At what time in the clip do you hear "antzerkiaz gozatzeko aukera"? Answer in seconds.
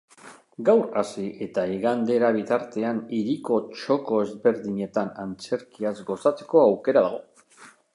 5.29-7.11